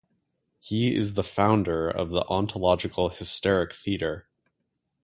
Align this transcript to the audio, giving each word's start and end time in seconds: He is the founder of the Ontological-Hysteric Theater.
He 0.57 0.95
is 0.95 1.13
the 1.13 1.23
founder 1.23 1.87
of 1.87 2.09
the 2.09 2.25
Ontological-Hysteric 2.27 3.71
Theater. 3.71 4.27